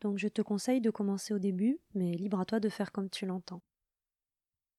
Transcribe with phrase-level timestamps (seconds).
[0.00, 3.10] donc je te conseille de commencer au début, mais libre à toi de faire comme
[3.10, 3.62] tu l'entends.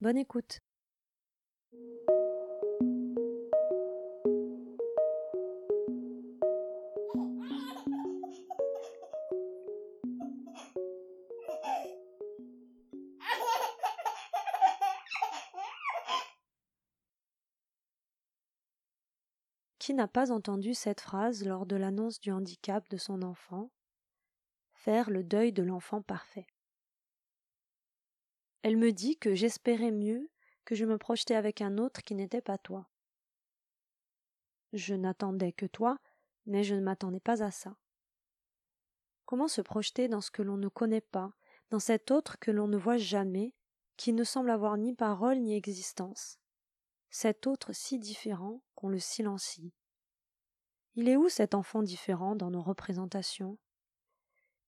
[0.01, 0.61] Bonne écoute.
[19.79, 23.71] Qui n'a pas entendu cette phrase lors de l'annonce du handicap de son enfant?
[24.87, 26.47] Le deuil de l'enfant parfait.
[28.61, 30.31] Elle me dit que j'espérais mieux,
[30.63, 32.87] que je me projetais avec un autre qui n'était pas toi.
[34.71, 35.99] Je n'attendais que toi,
[36.45, 37.75] mais je ne m'attendais pas à ça.
[39.25, 41.33] Comment se projeter dans ce que l'on ne connaît pas,
[41.69, 43.53] dans cet autre que l'on ne voit jamais,
[43.97, 46.39] qui ne semble avoir ni parole ni existence,
[47.09, 49.73] cet autre si différent qu'on le silencie.
[50.95, 53.57] Il est où cet enfant différent dans nos représentations?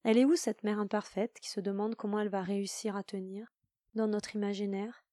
[0.03, 3.53] Elle est où cette mère imparfaite qui se demande comment elle va réussir à tenir
[3.95, 5.05] dans notre imaginaire?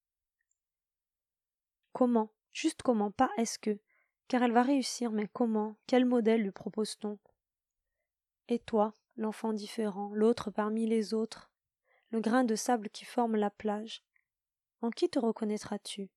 [1.92, 2.30] Comment?
[2.52, 3.78] Juste comment, pas est-ce que?
[4.28, 5.76] Car elle va réussir, mais comment?
[5.86, 7.18] Quel modèle lui propose-t-on?
[8.48, 11.50] Et toi, l'enfant différent, l'autre parmi les autres,
[12.10, 14.04] le grain de sable qui forme la plage,
[14.82, 16.10] en qui te reconnaîtras-tu?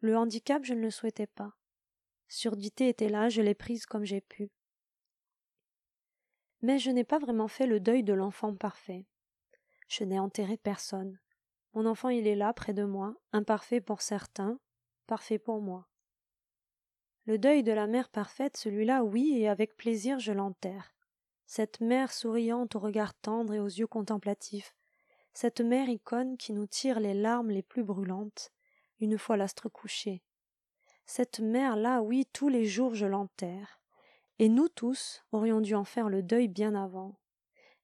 [0.00, 1.56] Le handicap, je ne le souhaitais pas.
[2.28, 4.50] Surdité était là, je l'ai prise comme j'ai pu.
[6.62, 9.06] Mais je n'ai pas vraiment fait le deuil de l'enfant parfait.
[9.88, 11.18] Je n'ai enterré personne.
[11.74, 14.58] Mon enfant il est là, près de moi, imparfait pour certains,
[15.06, 15.88] parfait pour moi.
[17.26, 20.94] Le deuil de la mère parfaite, celui-là, oui, et avec plaisir je l'enterre.
[21.46, 24.74] Cette mère souriante au regard tendre et aux yeux contemplatifs,
[25.32, 28.50] cette mère icône qui nous tire les larmes les plus brûlantes,
[29.00, 30.22] une fois l'astre couché,
[31.12, 33.79] cette mère-là, oui, tous les jours je l'enterre.
[34.40, 37.20] Et nous tous aurions dû en faire le deuil bien avant.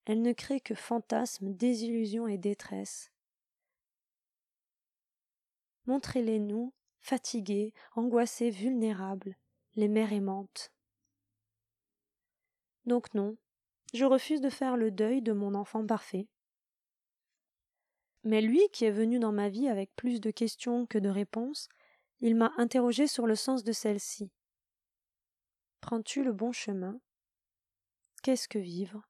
[0.06, 3.12] Elle ne crée que fantasmes, désillusions et détresse.
[5.84, 6.72] Montrez-les nous,
[7.02, 9.36] fatigués, angoissés, vulnérables,
[9.74, 10.72] les mères aimantes.
[12.86, 13.36] Donc non,
[13.92, 16.26] je refuse de faire le deuil de mon enfant parfait.
[18.24, 21.68] Mais lui qui est venu dans ma vie avec plus de questions que de réponses,
[22.20, 24.30] il m'a interrogé sur le sens de celle-ci.
[25.86, 26.98] Prends-tu le bon chemin?
[28.24, 29.06] Qu'est-ce que vivre?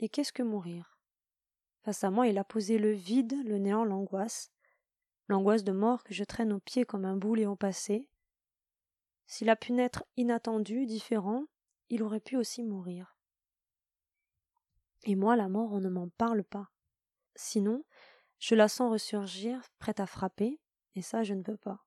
[0.00, 0.98] Et qu'est-ce que mourir?
[1.80, 4.52] Face à moi, il a posé le vide, le néant, l'angoisse,
[5.28, 8.10] l'angoisse de mort que je traîne aux pieds comme un boulet au passé.
[9.24, 11.46] S'il a pu naître inattendu, différent,
[11.88, 13.16] il aurait pu aussi mourir.
[15.04, 16.70] Et moi, la mort, on ne m'en parle pas.
[17.34, 17.82] Sinon,
[18.38, 20.60] je la sens ressurgir, prête à frapper,
[20.96, 21.82] et ça, je ne veux pas.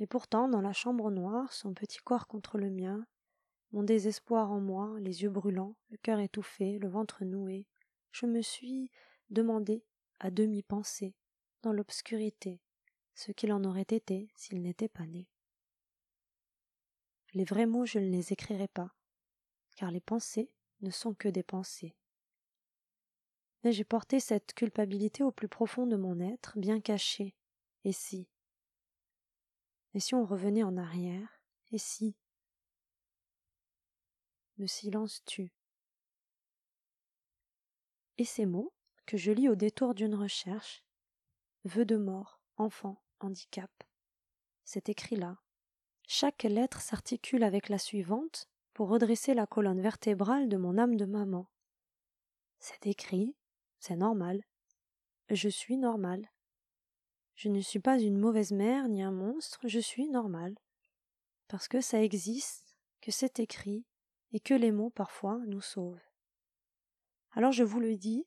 [0.00, 3.06] Et pourtant, dans la chambre noire, son petit corps contre le mien,
[3.72, 7.66] mon désespoir en moi, les yeux brûlants, le cœur étouffé, le ventre noué,
[8.10, 8.90] je me suis
[9.28, 9.84] demandé,
[10.18, 11.14] à demi pensé,
[11.62, 12.60] dans l'obscurité,
[13.14, 15.28] ce qu'il en aurait été s'il n'était pas né.
[17.34, 18.94] Les vrais mots je ne les écrirai pas,
[19.76, 20.50] car les pensées
[20.80, 21.94] ne sont que des pensées.
[23.62, 27.34] Mais j'ai porté cette culpabilité au plus profond de mon être, bien cachée.
[27.84, 28.29] Et si
[29.94, 31.40] et si on revenait en arrière?
[31.72, 32.16] Et si
[34.56, 35.52] Le silence tue?
[38.18, 38.72] Et ces mots,
[39.06, 40.84] que je lis au détour d'une recherche,
[41.64, 43.70] vœux de mort, enfant, handicap.
[44.64, 45.38] C'est écrit là.
[46.06, 51.04] Chaque lettre s'articule avec la suivante pour redresser la colonne vertébrale de mon âme de
[51.04, 51.48] maman.
[52.58, 53.34] C'est écrit,
[53.78, 54.44] c'est normal.
[55.30, 56.30] Je suis normal.
[57.40, 60.54] Je ne suis pas une mauvaise mère ni un monstre, je suis normale.
[61.48, 63.86] Parce que ça existe, que c'est écrit,
[64.32, 66.04] et que les mots parfois nous sauvent.
[67.32, 68.26] Alors je vous le dis,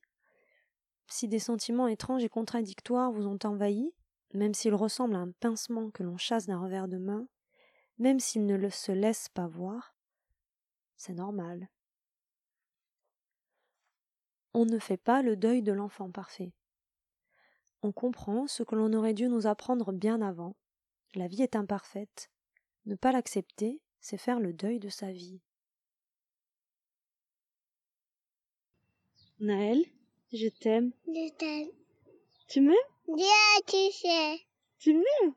[1.05, 3.93] si des sentiments étranges et contradictoires vous ont envahi,
[4.33, 7.27] même s'ils ressemblent à un pincement que l'on chasse d'un revers de main,
[7.99, 9.95] même s'ils ne se laissent pas voir,
[10.95, 11.69] c'est normal.
[14.55, 16.51] On ne fait pas le deuil de l'enfant parfait
[17.83, 20.55] on comprend ce que l'on aurait dû nous apprendre bien avant.
[21.15, 22.29] La vie est imparfaite.
[22.85, 25.41] Ne pas l'accepter, c'est faire le deuil de sa vie.
[29.39, 29.83] Naël,
[30.31, 30.91] Je t'aime.
[31.07, 31.69] Je t'aime.
[32.47, 32.75] Tu m'aimes?
[33.67, 34.39] Tu sais.
[34.79, 35.33] Tu m'aimes?